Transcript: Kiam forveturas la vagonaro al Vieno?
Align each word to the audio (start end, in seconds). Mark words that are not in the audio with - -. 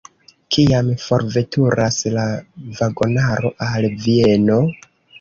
Kiam 0.53 0.89
forveturas 1.03 2.01
la 2.17 2.25
vagonaro 2.81 3.57
al 3.71 3.91
Vieno? 4.05 4.63